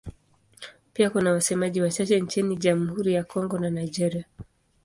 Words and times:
Pia 0.93 1.09
kuna 1.09 1.31
wasemaji 1.33 1.81
wachache 1.81 2.19
nchini 2.19 2.57
Jamhuri 2.57 3.13
ya 3.13 3.23
Kongo 3.23 3.59
na 3.59 3.69
Nigeria. 3.69 4.25